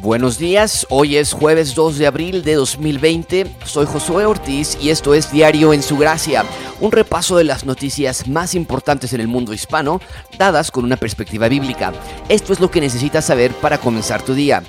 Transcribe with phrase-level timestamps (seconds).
[0.00, 5.12] Buenos días, hoy es jueves 2 de abril de 2020, soy Josué Ortiz y esto
[5.12, 6.44] es Diario en su Gracia,
[6.78, 10.00] un repaso de las noticias más importantes en el mundo hispano,
[10.38, 11.92] dadas con una perspectiva bíblica.
[12.28, 14.62] Esto es lo que necesitas saber para comenzar tu día.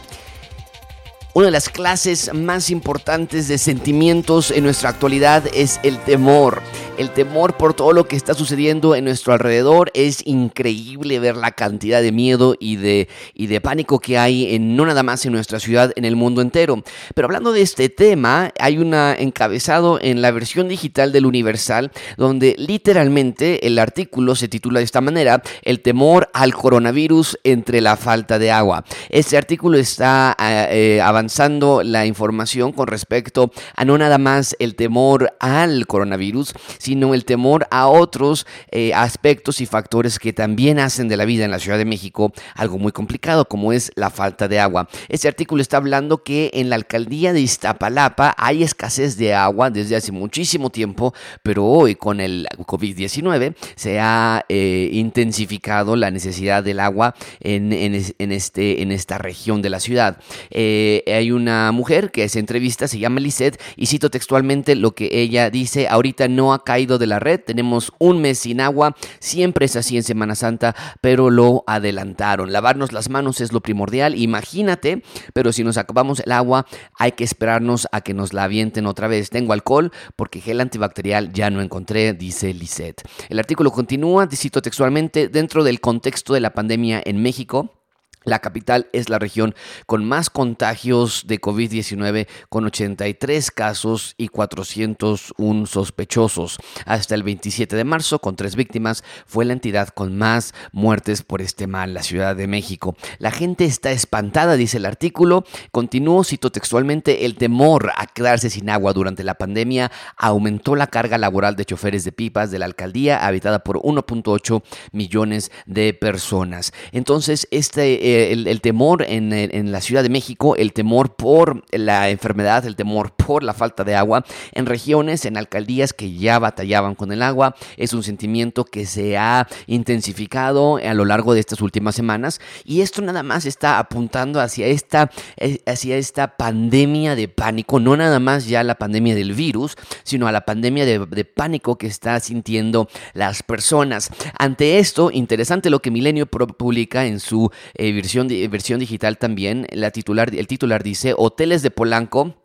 [1.36, 6.64] Una de las clases más importantes de sentimientos en nuestra actualidad es el temor
[7.00, 9.90] el temor por todo lo que está sucediendo en nuestro alrededor.
[9.94, 14.76] Es increíble ver la cantidad de miedo y de, y de pánico que hay en,
[14.76, 16.84] no nada más en nuestra ciudad, en el mundo entero.
[17.16, 22.56] Pero hablando de este tema, hay un encabezado en la versión digital del Universal donde
[22.58, 28.40] literalmente el artículo se titula de esta manera, El temor al coronavirus entre la falta
[28.40, 28.84] de agua.
[29.10, 35.34] Este artículo está eh, avanzando la información con respecto a no nada más el temor
[35.40, 36.54] al coronavirus,
[36.90, 41.46] sino el temor a otros eh, aspectos y factores que también hacen de la vida
[41.46, 44.90] en la Ciudad de México algo muy complicado, como es la falta de agua.
[45.08, 49.98] Este artículo está hablando que en la alcaldía de Iztapalapa hay escasez de agua desde
[49.98, 56.80] hace muchísimo tiempo, pero hoy con el COVID-19 se ha eh, intensificado la necesidad del
[56.80, 60.18] agua en, este, en esta región de la ciudad.
[60.50, 65.10] Eh, hay una mujer que se entrevista, se llama Lisette, y cito textualmente lo que
[65.12, 67.40] ella dice, ahorita no ha caído de la red.
[67.40, 68.96] Tenemos un mes sin agua.
[69.20, 72.52] Siempre es así en Semana Santa, pero lo adelantaron.
[72.52, 74.16] Lavarnos las manos es lo primordial.
[74.16, 76.66] Imagínate, pero si nos acabamos el agua,
[76.98, 79.30] hay que esperarnos a que nos la avienten otra vez.
[79.30, 83.04] Tengo alcohol porque gel antibacterial ya no encontré, dice Lisette.
[83.30, 87.79] El artículo continúa, cito textualmente, dentro del contexto de la pandemia en México.
[88.26, 95.66] La capital es la región con más contagios de COVID-19, con 83 casos y 401
[95.66, 96.58] sospechosos.
[96.86, 101.42] Hasta el 27 de marzo, con tres víctimas, fue la entidad con más muertes por
[101.42, 102.96] este mal, la Ciudad de México.
[103.20, 105.46] La gente está espantada, dice el artículo.
[105.72, 111.18] Continúo, cito textualmente, el temor a quedarse sin agua durante la pandemia aumentó la carga
[111.18, 116.74] laboral de choferes de pipas de la alcaldía, habitada por 1.8 millones de personas.
[116.92, 122.66] Entonces, este eh, el, temor en, la Ciudad de México, el temor por la enfermedad,
[122.66, 127.12] el temor por la falta de agua, en regiones, en alcaldías que ya batallaban con
[127.12, 131.96] el agua, es un sentimiento que se ha intensificado a lo largo de estas últimas
[131.96, 137.80] semanas y esto nada más está apuntando hacia esta, eh, hacia esta pandemia de pánico,
[137.80, 141.78] no nada más ya la pandemia del virus, sino a la pandemia de, de pánico
[141.78, 144.10] que está sintiendo las personas.
[144.38, 149.92] Ante esto, interesante lo que Milenio publica en su eh, versión, versión digital también, la
[149.92, 152.36] titular, el titular dice, Hoteles de Polanco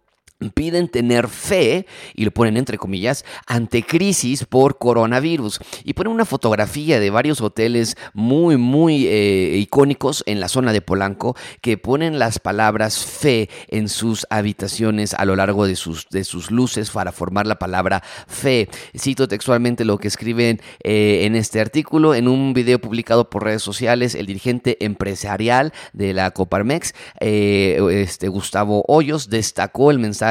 [0.55, 5.61] piden tener fe, y lo ponen entre comillas, ante crisis por coronavirus.
[5.85, 10.81] Y ponen una fotografía de varios hoteles muy, muy eh, icónicos en la zona de
[10.81, 16.25] Polanco que ponen las palabras fe en sus habitaciones a lo largo de sus, de
[16.25, 18.69] sus luces para formar la palabra fe.
[18.99, 22.15] Cito textualmente lo que escriben eh, en este artículo.
[22.15, 28.29] En un video publicado por redes sociales, el dirigente empresarial de la Coparmex, eh, este,
[28.29, 30.24] Gustavo Hoyos, destacó el mensaje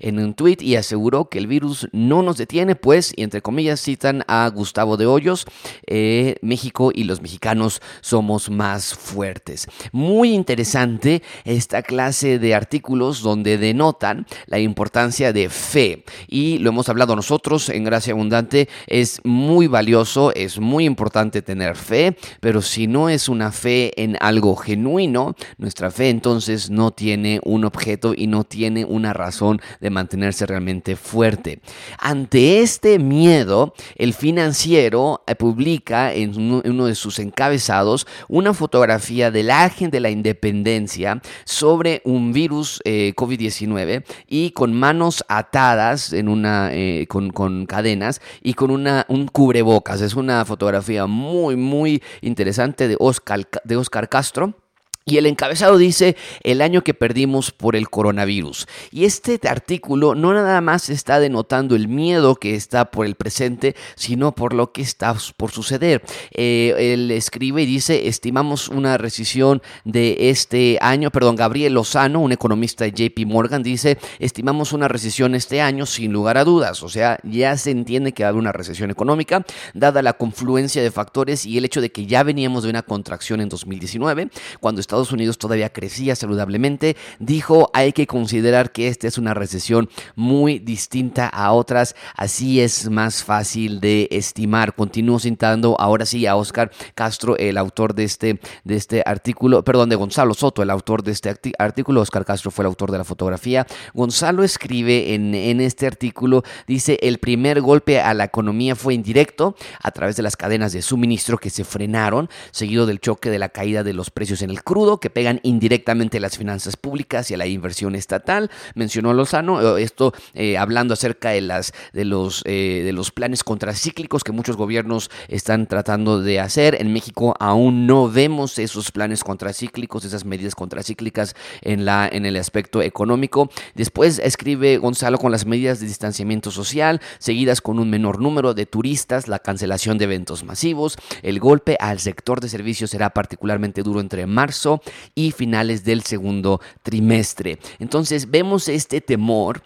[0.00, 3.80] en un tweet y aseguró que el virus no nos detiene, pues, y entre comillas
[3.80, 5.46] citan a Gustavo de Hoyos,
[5.86, 9.68] eh, México y los mexicanos somos más fuertes.
[9.92, 16.88] Muy interesante esta clase de artículos donde denotan la importancia de fe y lo hemos
[16.88, 22.86] hablado nosotros en Gracia Abundante, es muy valioso, es muy importante tener fe, pero si
[22.86, 28.26] no es una fe en algo genuino, nuestra fe entonces no tiene un objeto y
[28.26, 29.31] no tiene una razón
[29.80, 31.60] de mantenerse realmente fuerte.
[31.98, 39.50] Ante este miedo, el financiero eh, publica en uno de sus encabezados una fotografía del
[39.50, 46.70] ángel de la independencia sobre un virus eh, COVID-19 y con manos atadas en una,
[46.72, 50.00] eh, con, con, cadenas y con una, un cubrebocas.
[50.00, 54.61] Es una fotografía muy, muy interesante de Oscar, de Oscar Castro.
[55.04, 58.66] Y el encabezado dice el año que perdimos por el coronavirus.
[58.90, 63.74] Y este artículo no nada más está denotando el miedo que está por el presente,
[63.96, 66.02] sino por lo que está por suceder.
[66.32, 72.32] Eh, él escribe y dice, estimamos una recesión de este año, perdón, Gabriel Lozano, un
[72.32, 76.82] economista de JP Morgan, dice, estimamos una recesión este año sin lugar a dudas.
[76.82, 79.44] O sea, ya se entiende que va a haber una recesión económica,
[79.74, 83.40] dada la confluencia de factores y el hecho de que ya veníamos de una contracción
[83.40, 89.16] en 2019, cuando Estados Unidos todavía crecía saludablemente, dijo hay que considerar que esta es
[89.16, 94.74] una recesión muy distinta a otras, así es más fácil de estimar.
[94.74, 99.88] Continúo citando ahora sí a Oscar Castro, el autor de este, de este artículo, perdón,
[99.88, 103.04] de Gonzalo Soto, el autor de este artículo, Oscar Castro fue el autor de la
[103.04, 103.66] fotografía.
[103.94, 109.56] Gonzalo escribe en, en este artículo, dice, el primer golpe a la economía fue indirecto
[109.82, 113.48] a través de las cadenas de suministro que se frenaron, seguido del choque de la
[113.48, 117.34] caída de los precios en el crudo, que pegan indirectamente a las finanzas públicas y
[117.34, 118.50] a la inversión estatal.
[118.74, 123.44] Mencionó Lozano eh, esto eh, hablando acerca de, las, de, los, eh, de los planes
[123.44, 126.76] contracíclicos que muchos gobiernos están tratando de hacer.
[126.80, 132.36] En México aún no vemos esos planes contracíclicos, esas medidas contracíclicas en, la, en el
[132.36, 133.50] aspecto económico.
[133.74, 138.66] Después escribe Gonzalo con las medidas de distanciamiento social, seguidas con un menor número de
[138.66, 140.96] turistas, la cancelación de eventos masivos.
[141.22, 144.71] El golpe al sector de servicios será particularmente duro entre marzo
[145.14, 147.58] y finales del segundo trimestre.
[147.78, 149.62] Entonces vemos este temor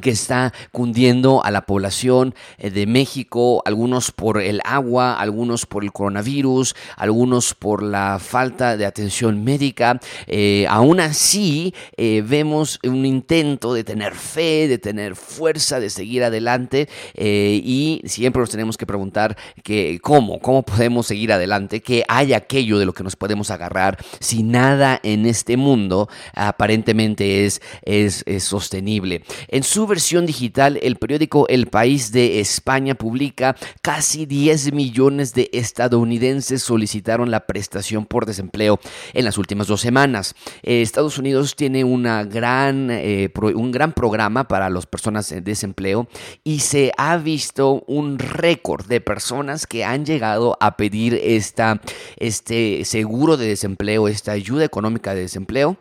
[0.00, 5.84] que está cundiendo a la población eh, de México, algunos por el agua, algunos por
[5.84, 10.00] el coronavirus, algunos por la falta de atención médica.
[10.26, 16.24] Eh, aún así, eh, vemos un intento de tener fe, de tener fuerza, de seguir
[16.24, 22.32] adelante y siempre nos tenemos que preguntar que, cómo, cómo podemos seguir adelante, que hay
[22.32, 28.22] aquello de lo que nos podemos agarrar si nada en este mundo aparentemente es, es,
[28.26, 29.22] es sostenible.
[29.48, 35.50] En su versión digital, el periódico El País de España publica casi 10 millones de
[35.52, 38.80] estadounidenses solicitaron la prestación por desempleo
[39.12, 40.34] en las últimas dos semanas.
[40.62, 41.84] Eh, Estados Unidos tiene
[42.28, 46.08] gran, eh, un gran programa para las personas en desempleo
[46.42, 51.80] y se ha visto un récord de personas que han llegado a pedir esta,
[52.16, 55.76] este seguro de desempleo, esta ayuda económica de desempleo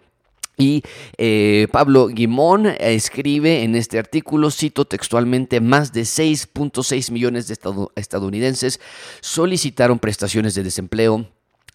[0.57, 0.83] y
[1.17, 7.57] eh, Pablo Guimón escribe en este artículo, cito textualmente, más de 6.6 millones de
[7.95, 8.79] estadounidenses
[9.21, 11.27] solicitaron prestaciones de desempleo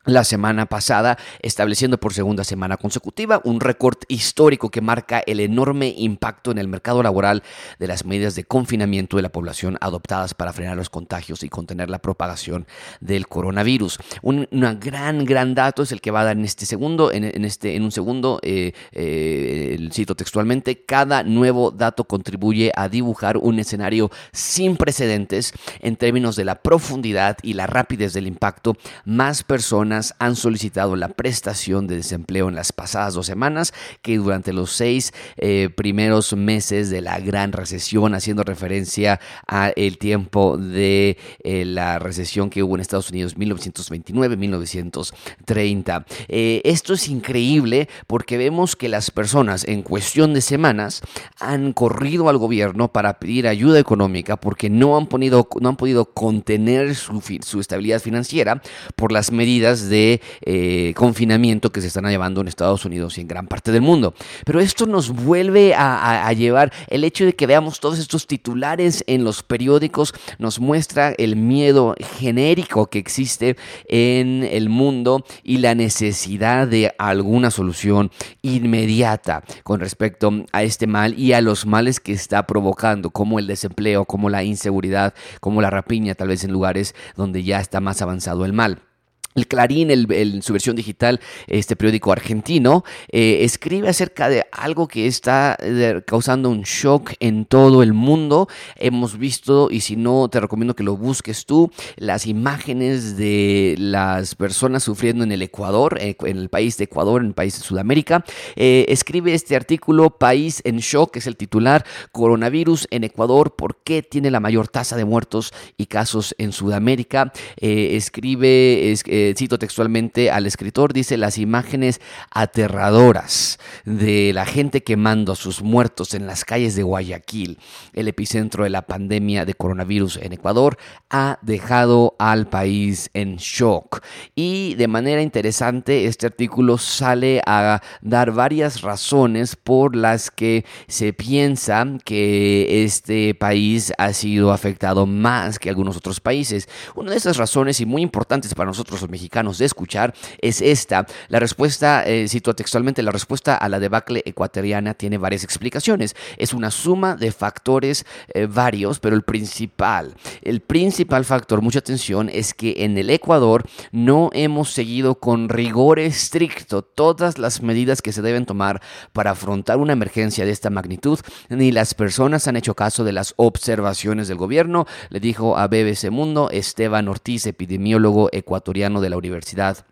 [0.09, 5.95] la semana pasada, estableciendo por segunda semana consecutiva un récord histórico que marca el enorme
[5.99, 7.43] impacto en el mercado laboral
[7.79, 11.91] de las medidas de confinamiento de la población adoptadas para frenar los contagios y contener
[11.91, 12.67] la propagación
[13.01, 13.99] del coronavirus.
[14.23, 14.49] Un
[14.81, 17.83] gran, gran dato es el que va a dar en este segundo, en, este, en
[17.83, 24.79] un segundo, eh, eh, cito textualmente, cada nuevo dato contribuye a dibujar un escenario sin
[24.79, 28.75] precedentes en términos de la profundidad y la rapidez del impacto.
[29.05, 34.53] Más personas han solicitado la prestación de desempleo en las pasadas dos semanas que durante
[34.53, 41.19] los seis eh, primeros meses de la gran recesión, haciendo referencia a el tiempo de
[41.43, 46.05] eh, la recesión que hubo en Estados Unidos 1929-1930.
[46.29, 51.01] Eh, esto es increíble porque vemos que las personas en cuestión de semanas
[51.41, 56.05] han corrido al gobierno para pedir ayuda económica porque no han, podido, no han podido
[56.07, 58.63] contener su, su estabilidad financiera
[58.97, 63.29] por las medidas de eh, confinamiento que se están llevando en Estados Unidos y en
[63.29, 64.15] gran parte del mundo.
[64.45, 69.25] Pero esto nos vuelve a, llevar el hecho de que veamos todos estos titulares en
[69.25, 73.57] los periódicos, nos muestra el miedo genérico que existe
[73.89, 78.11] en el mundo y la necesidad de alguna solución
[78.43, 83.47] inmediata con respecto a este mal y a los males que está provocando, como el
[83.47, 88.03] desempleo, como la inseguridad, como la rapiña, tal vez en lugares donde ya está más
[88.03, 88.88] avanzado el mal.
[89.35, 95.07] El Clarín, en su versión digital, este periódico argentino, eh, escribe acerca de algo que
[95.07, 98.49] está eh, causando un shock en todo el mundo.
[98.77, 104.35] Hemos visto, y si no, te recomiendo que lo busques tú, las imágenes de las
[104.35, 107.65] personas sufriendo en el Ecuador, eh, en el país de Ecuador, en el país de
[107.65, 108.25] Sudamérica.
[108.57, 114.31] escribe este artículo, País en Shock, es el titular, Coronavirus en Ecuador, ¿por qué tiene
[114.31, 117.33] la mayor tasa de muertos y casos en Sudamérica?
[117.61, 118.91] escribe...
[118.91, 119.05] Es,
[119.37, 126.15] cito textualmente al escritor, dice las imágenes aterradoras de la gente quemando a sus muertos
[126.15, 127.59] en las calles de Guayaquil,
[127.93, 130.79] el epicentro de la pandemia de coronavirus en Ecuador,
[131.11, 134.03] ha dejado al país en shock.
[134.35, 141.13] Y de manera interesante, este artículo sale a dar varias razones por las que se
[141.13, 146.69] piensa que este país ha sido afectado más que algunos otros países.
[146.95, 151.07] Una de esas razones y muy importantes para nosotros mexicanos de escuchar es esta.
[151.29, 156.17] La respuesta, eh, cito textualmente, la respuesta a la debacle ecuatoriana tiene varias explicaciones.
[156.37, 162.29] Es una suma de factores eh, varios, pero el principal, el principal factor, mucha atención,
[162.33, 168.13] es que en el Ecuador no hemos seguido con rigor estricto todas las medidas que
[168.13, 168.81] se deben tomar
[169.13, 173.35] para afrontar una emergencia de esta magnitud, ni las personas han hecho caso de las
[173.37, 179.87] observaciones del gobierno, le dijo a BBC Mundo Esteban Ortiz, epidemiólogo ecuatoriano de la Universidad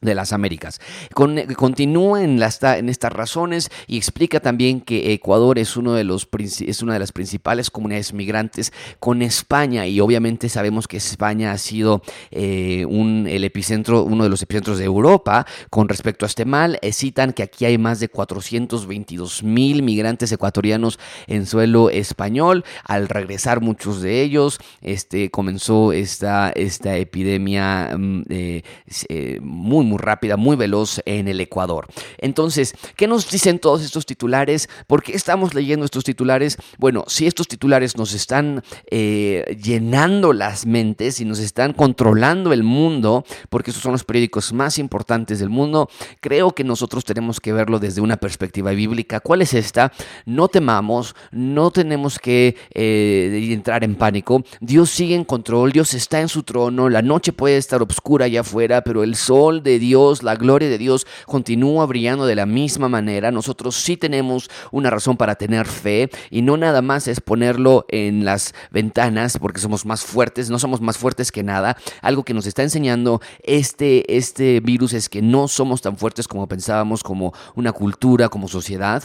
[0.00, 0.80] de las Américas.
[1.12, 6.28] continúa en, estas razones y explica también que Ecuador es, uno de los,
[6.60, 11.58] es una de las principales comunidades migrantes con España y obviamente sabemos que España ha
[11.58, 16.44] sido eh, un, el epicentro, uno de los epicentros de Europa con respecto a este
[16.44, 16.78] mal.
[16.82, 22.64] Eh, citan que aquí hay más de 422 mil migrantes ecuatorianos en suelo español.
[22.84, 30.36] Al regresar muchos de ellos, este, comenzó esta, esta epidemia mm, eh, muy muy rápida,
[30.36, 31.86] muy veloz en el Ecuador.
[32.18, 34.68] Entonces, ¿qué nos dicen todos estos titulares?
[34.86, 36.56] ¿Por qué estamos leyendo estos titulares?
[36.78, 42.62] Bueno, si estos titulares nos están eh, llenando las mentes y nos están controlando el
[42.62, 45.88] mundo, porque esos son los periódicos más importantes del mundo,
[46.20, 49.20] creo que nosotros tenemos que verlo desde una perspectiva bíblica.
[49.20, 49.92] ¿Cuál es esta?
[50.26, 54.42] No temamos, no tenemos que eh, entrar en pánico.
[54.60, 58.40] Dios sigue en control, Dios está en su trono, la noche puede estar oscura allá
[58.40, 62.88] afuera, pero el sol de Dios, la gloria de Dios continúa brillando de la misma
[62.88, 63.30] manera.
[63.30, 68.24] Nosotros sí tenemos una razón para tener fe y no nada más es ponerlo en
[68.24, 71.76] las ventanas porque somos más fuertes, no somos más fuertes que nada.
[72.02, 76.46] Algo que nos está enseñando este, este virus es que no somos tan fuertes como
[76.46, 79.04] pensábamos, como una cultura, como sociedad.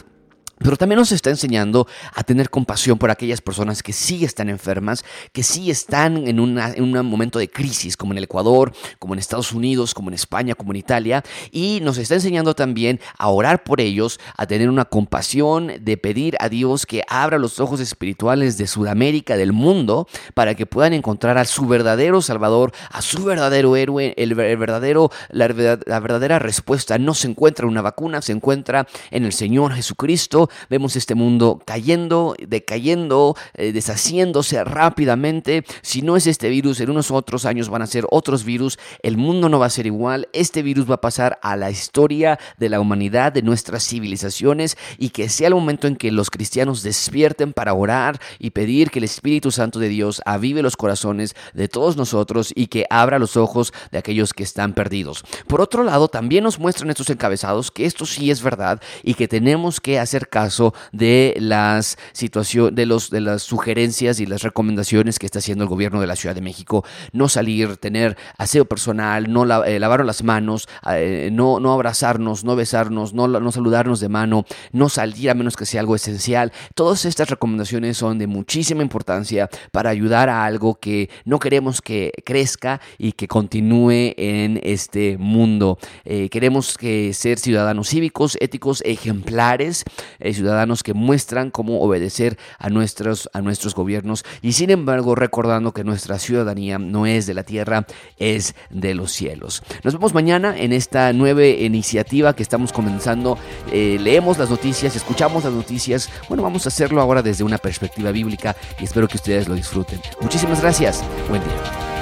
[0.63, 5.03] Pero también nos está enseñando a tener compasión por aquellas personas que sí están enfermas,
[5.33, 9.51] que sí están en, un momento de crisis, como en el Ecuador, como en Estados
[9.51, 11.21] Unidos, como en España, como en Italia.
[11.51, 16.37] Y nos está enseñando también a orar por ellos, a tener una compasión, de pedir
[16.39, 21.37] a Dios que abra los ojos espirituales de Sudamérica, del mundo, para que puedan encontrar
[21.37, 25.49] a su verdadero Salvador, a su verdadero héroe, el, verdadero, la,
[25.85, 30.49] la verdadera respuesta no se encuentra en una vacuna, se encuentra en el Señor Jesucristo
[30.69, 35.65] vemos este mundo cayendo, decayendo, eh, deshaciéndose rápidamente.
[35.81, 38.79] Si no es este virus, en unos otros años van a ser otros virus.
[39.01, 40.27] El mundo no va a ser igual.
[40.33, 45.09] Este virus va a pasar a la historia de la humanidad, de nuestras civilizaciones y
[45.09, 49.05] que sea el momento en que los cristianos despierten para orar y pedir que el
[49.05, 53.73] Espíritu Santo de Dios avive los corazones de todos nosotros y que abra los ojos
[53.91, 55.23] de aquellos que están perdidos.
[55.47, 59.27] Por otro lado, también nos muestran estos encabezados que esto sí es verdad y que
[59.27, 60.42] tenemos que hacer caso
[60.91, 65.69] de las situaciones, de los de las sugerencias y las recomendaciones que está haciendo el
[65.69, 66.83] gobierno de la Ciudad de México.
[67.11, 72.55] No salir, tener aseo personal, no eh, lavar las manos, eh, no, no abrazarnos, no
[72.55, 76.51] besarnos, no, no saludarnos de mano, no salir a menos que sea algo esencial.
[76.75, 82.11] Todas estas recomendaciones son de muchísima importancia para ayudar a algo que no queremos que
[82.25, 85.77] crezca y que continúe en este mundo.
[86.05, 89.83] Eh, queremos que ser ciudadanos cívicos, éticos, ejemplares,
[90.31, 95.83] ciudadanos que muestran cómo obedecer a nuestros, a nuestros gobiernos y sin embargo recordando que
[95.83, 97.85] nuestra ciudadanía no es de la tierra,
[98.17, 99.63] es de los cielos.
[99.83, 103.37] Nos vemos mañana en esta nueva iniciativa que estamos comenzando.
[103.71, 106.09] Eh, leemos las noticias, escuchamos las noticias.
[106.27, 109.99] Bueno, vamos a hacerlo ahora desde una perspectiva bíblica y espero que ustedes lo disfruten.
[110.21, 111.03] Muchísimas gracias.
[111.29, 111.92] Buen día.